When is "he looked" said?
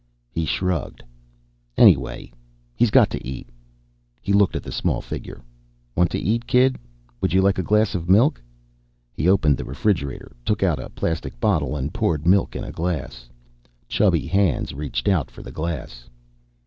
4.19-4.55